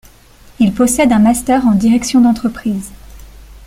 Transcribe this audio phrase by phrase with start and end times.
[0.57, 2.89] Il possède un master en direction d'entreprises.